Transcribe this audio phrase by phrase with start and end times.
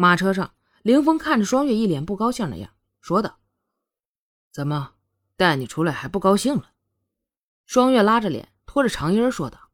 [0.00, 3.38] 马车上，凌风看着双月一脸不高兴的样，说道
[4.50, 4.94] ：“怎么
[5.36, 6.70] 带你出来还不高兴了？”
[7.66, 9.68] 双月拉着脸，拖着长音说道：“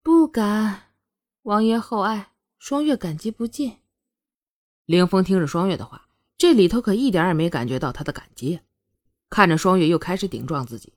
[0.00, 0.92] 不敢，
[1.42, 3.78] 王爷厚爱，双月感激不尽。”
[4.86, 6.06] 凌风听着双月的话，
[6.38, 8.60] 这里头可一点也没感觉到他的感激。
[9.28, 10.92] 看着双月又开始顶撞自己，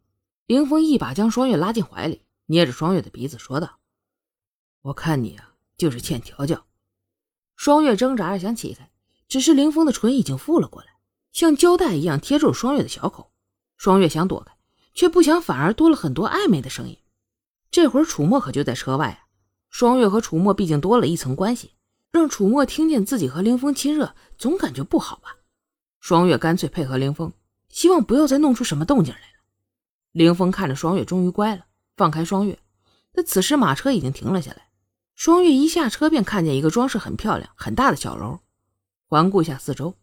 [0.46, 3.80] 凌风一把将双月拉进怀里，捏着双月的鼻子说道
[4.84, 6.64] ：“我看你啊，就是欠调教。”
[7.56, 8.90] 双月挣扎着想起开，
[9.28, 10.88] 只是凌风的唇已经附了过来，
[11.32, 13.32] 像胶带一样贴住了双月的小口。
[13.78, 14.54] 双月想躲开，
[14.94, 16.98] 却不想反而多了很多暧昧的声音。
[17.72, 19.20] 这会儿楚墨可就在车外啊！
[19.70, 21.72] 双月和楚墨毕竟多了一层关系，
[22.12, 25.36] 让楚墨听见自己和凌风亲热，总感觉不好吧？
[26.00, 27.34] 双月干脆配合凌风，
[27.68, 29.26] 希望不要再弄出什么动静来了。
[30.14, 31.66] 凌风看着双月，终于乖了，
[31.98, 32.58] 放开双月。
[33.12, 34.65] 但此时马车已经停了下来。
[35.16, 38.40] 双月一下车便看见一个装饰很漂亮、很大的小楼，
[39.08, 39.96] 环顾一下四周，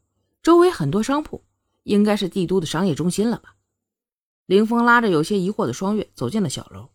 [0.42, 1.44] 周围很多商铺，
[1.82, 3.56] 应该是帝都的商业中心了吧？
[4.46, 6.88] 凌风拉着有些疑惑的双月走进了小楼。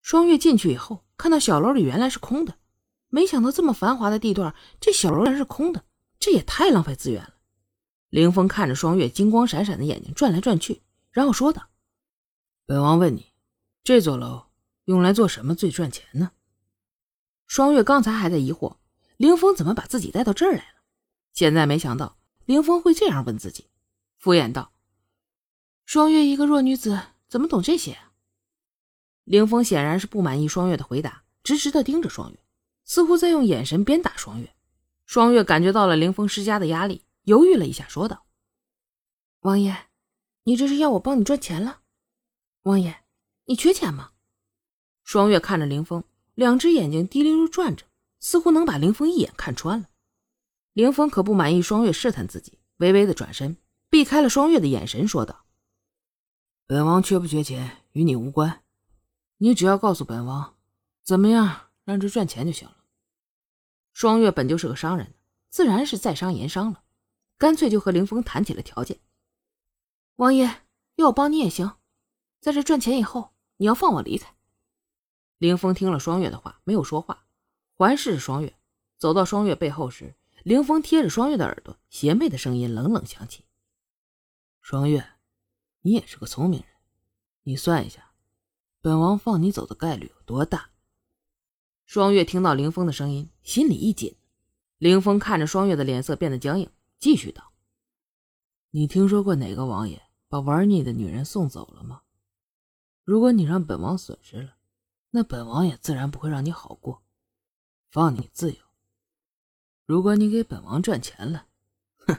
[0.00, 2.54] 双月进去以后，看到小楼里原来是空的，
[3.08, 5.84] 没想到这么繁华的地段，这小楼竟然是空的，
[6.20, 7.34] 这也太浪费资源了。
[8.08, 11.70] 凌风看着双月金光闪闪的眼睛转来转去，然后说道
[12.66, 13.32] ：“本王问你，
[13.82, 14.46] 这座楼
[14.84, 16.30] 用来做什么最赚钱呢？”
[17.52, 18.78] 双月刚才还在疑惑，
[19.18, 20.80] 凌风怎么把自己带到这儿来了。
[21.34, 23.68] 现在没想到凌风会这样问自己，
[24.16, 24.72] 敷衍道
[25.84, 27.98] ：“双月一个弱女子，怎么懂这些？”
[29.24, 32.38] 凌风显然是不满意双月的回答，直直的盯着双月，
[32.86, 34.54] 似乎在用眼神鞭打双月。
[35.04, 38.24] 双月感觉到了凌风施加的压力，犹豫了一下，说道
[39.44, 39.88] ：“王爷，
[40.44, 41.80] 你这是要我帮你赚钱了？
[42.62, 43.04] 王爷，
[43.44, 44.12] 你缺钱吗？”
[45.04, 46.02] 双月看着凌风。
[46.34, 47.84] 两只眼睛滴溜溜转着，
[48.18, 49.88] 似乎能把凌风一眼看穿了。
[50.72, 53.56] 凌风可不满意双月试探自己，微微的转身，
[53.90, 55.44] 避开了双月的眼神，说道
[56.66, 58.62] ：“本王缺不缺钱与你无关，
[59.36, 60.56] 你只要告诉本王，
[61.02, 62.76] 怎么样让这赚钱就行了。”
[63.92, 65.12] 双月本就是个商人，
[65.50, 66.82] 自然是在商言商了，
[67.36, 68.98] 干脆就和凌风谈起了条件。
[70.16, 70.62] 王爷
[70.96, 71.76] 要我帮你也行，
[72.40, 74.34] 在这赚钱以后，你要放我离开。
[75.42, 77.26] 凌风听了双月的话，没有说话，
[77.74, 78.56] 环视着双月。
[78.96, 80.14] 走到双月背后时，
[80.44, 83.44] 凌风贴着双月的耳朵，邪魅的声音冷冷响起
[84.62, 85.04] ：“双月，
[85.80, 86.68] 你也是个聪明人，
[87.42, 88.12] 你算一下，
[88.80, 90.70] 本王放你走的概率有多大？”
[91.86, 94.14] 双月听到凌风的声音，心里一紧。
[94.78, 96.70] 凌风看着双月的脸色变得僵硬，
[97.00, 97.52] 继续道
[98.70, 102.02] ：“你听说过哪个王爷把玩腻的女人送走了吗？
[103.02, 104.58] 如果你让本王损失了。”
[105.14, 107.02] 那本王也自然不会让你好过，
[107.90, 108.58] 放你自由。
[109.84, 111.48] 如果你给本王赚钱了，
[111.98, 112.18] 哼！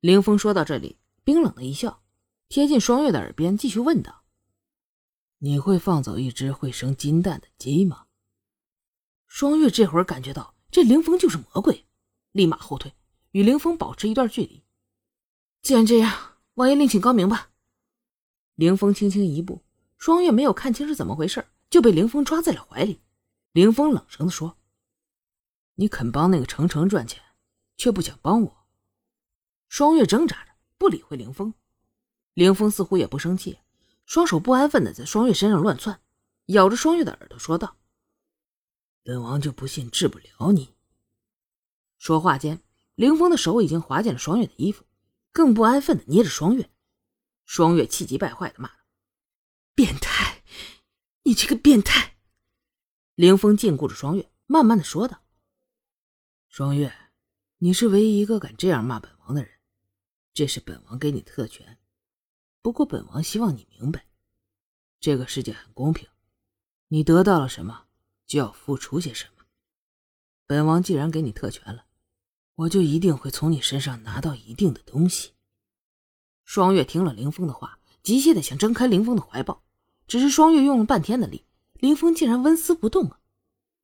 [0.00, 2.02] 凌风说到这里，冰冷的一笑，
[2.48, 4.24] 贴近双月的耳边继续问道
[5.38, 8.06] ：“你会放走一只会生金蛋的鸡吗？”
[9.28, 11.86] 双月这会儿感觉到这凌风就是魔鬼，
[12.32, 12.92] 立马后退，
[13.30, 14.64] 与凌风保持一段距离。
[15.62, 17.52] 既然这样，王爷另请高明吧。
[18.56, 19.63] 凌风轻轻一步。
[20.04, 23.00] 双月没有看清是怎么回事，就被凌风抓在了怀里。
[23.52, 24.58] 凌风冷声的说
[25.76, 27.22] ：“你肯帮那个程程赚钱，
[27.78, 28.66] 却不想帮我。”
[29.66, 31.54] 双月挣扎着不理会凌风，
[32.34, 33.60] 凌风似乎也不生气，
[34.04, 35.98] 双手不安分的在双月身上乱窜，
[36.48, 37.78] 咬着双月的耳朵说道
[39.02, 40.74] ：“本王就不信治不了你。”
[41.96, 42.62] 说话间，
[42.94, 44.84] 凌风的手已经滑进了双月的衣服，
[45.32, 46.68] 更不安分的捏着双月。
[47.46, 48.83] 双月气急败坏的骂道。
[49.74, 50.44] 变态！
[51.24, 52.16] 你这个变态！
[53.16, 55.24] 凌风禁锢着双月，慢慢的说道
[56.48, 56.94] ：“双月，
[57.58, 59.50] 你是唯一一个敢这样骂本王的人，
[60.32, 61.76] 这是本王给你特权。
[62.62, 64.06] 不过本王希望你明白，
[65.00, 66.08] 这个世界很公平，
[66.86, 67.86] 你得到了什么，
[68.26, 69.44] 就要付出些什么。
[70.46, 71.86] 本王既然给你特权了，
[72.54, 75.32] 我就一定会从你身上拿到一定的东西。”
[76.46, 79.64] 双月听了凌风的话，急切的想挣开凌风的怀抱。
[80.06, 83.18] 只是双月用了半天的力，林峰竟然纹丝不动啊！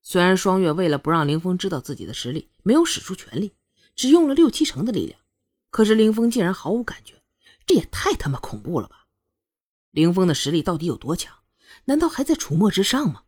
[0.02, 3.54] 虽然双月为了不让林峰知道自己的实力，没有使出全力，
[3.94, 5.20] 只用了六七成的力量，
[5.70, 7.22] 可是林峰竟然毫无感觉，
[7.66, 9.06] 这也太他妈恐怖了吧！
[9.90, 11.36] 林峰的实力到底有多强？
[11.86, 13.24] 难道还在楚墨之上吗？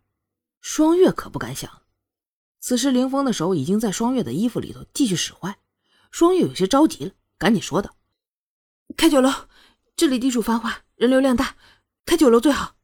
[0.60, 1.82] 双月可不敢想。
[2.60, 5.58] 此时林峰的手已经在双月的衣服里头继续使坏，
[6.10, 7.96] 双月有些着急了，赶紧说道
[8.96, 9.30] ：“开酒楼，
[9.96, 11.56] 这里地处繁华，人流量大，
[12.06, 12.76] 开酒楼最好。”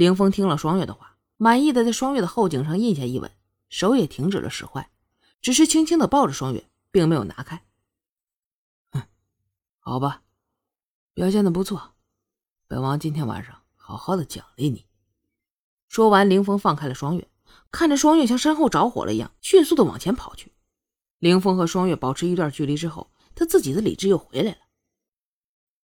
[0.00, 3.30] 凌风听了双月的话，满意的在双月的后颈上印下一吻，
[3.68, 4.90] 手也停止了使坏，
[5.42, 7.66] 只是轻轻的抱着双月，并没有拿开。
[8.92, 9.02] 哼，
[9.78, 10.22] 好吧，
[11.12, 11.92] 表现的不错，
[12.66, 14.86] 本王今天晚上好好的奖励你。
[15.86, 17.28] 说完，凌风放开了双月，
[17.70, 20.54] 看着双月像身后着火了一样，迅速的往前跑去。
[21.18, 24.58] 凌风和双月保持一段距离之后，他自己的理智又回来了。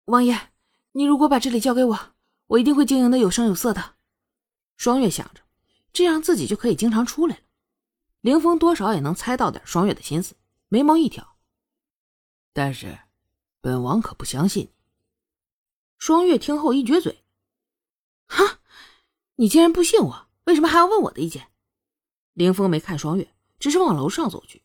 [0.07, 0.55] 王爷，
[0.93, 1.99] 你如果把这里交给我，
[2.47, 3.96] 我一定会经营的有声有色的。
[4.77, 5.43] 双月想着，
[5.93, 7.43] 这样自己就可以经常出来了。
[8.21, 10.37] 凌风多少也能猜到点双月的心思，
[10.69, 11.37] 眉毛一挑。
[12.53, 12.99] 但是，
[13.61, 14.73] 本王可不相信你。
[15.99, 17.25] 双月听后一撅嘴
[18.29, 18.61] ：“哈，
[19.37, 21.49] 你既然不信我，为什么还要问我的意见？”
[22.35, 24.63] 凌风没看双月，只是往楼上走去，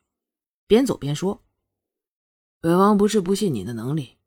[0.68, 1.44] 边走边说
[2.60, 4.18] ：“本王不是不信你的能力，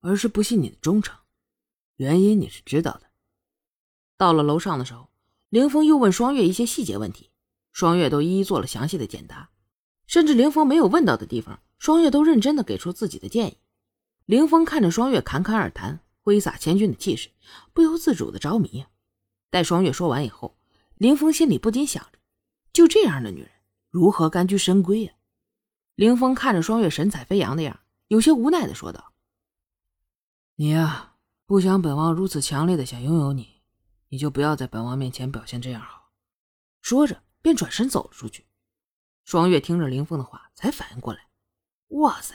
[0.00, 1.18] 而是不信你的忠诚。
[1.96, 3.10] 原因你是知道的。”
[4.16, 5.10] 到了楼上的时候，
[5.54, 7.30] 凌风又问双月一些细节问题。
[7.70, 9.50] 双月都一一做了详细的简答，
[10.04, 13.58] 甚至凌峰没有问到的地方，双月都认真的给出自己的建议。
[14.26, 17.30] 凌峰看着双月侃侃而谈、挥洒千钧的气势，
[17.72, 18.84] 不由自主的着迷。
[19.48, 20.56] 待双月说完以后，
[20.96, 22.18] 凌峰心里不禁想着：
[22.72, 23.50] 就这样的女人，
[23.90, 25.12] 如何甘居深闺呀？
[25.94, 27.78] 凌峰看着双月神采飞扬的样，
[28.08, 29.12] 有些无奈的说道
[30.58, 31.12] ：“你呀，
[31.46, 33.53] 不想本王如此强烈的想拥有你，
[34.14, 36.12] 你就不要在本王面前表现这样好。”
[36.80, 37.24] 说着。
[37.44, 38.46] 便转身走了出去。
[39.26, 41.28] 双月听着林峰的话，才反应过来：
[41.88, 42.34] 哇塞，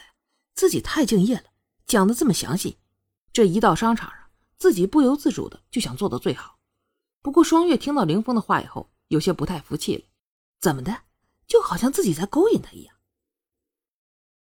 [0.54, 1.46] 自己太敬业了，
[1.84, 2.78] 讲的这么详细。
[3.32, 6.60] 这一到商场上，自己不由自主的就想做到最好。
[7.22, 10.04] 不过，双月听到林峰的话以后，有些不太服气了：
[10.60, 11.02] 怎么的，
[11.48, 12.94] 就好像自己在勾引他一样。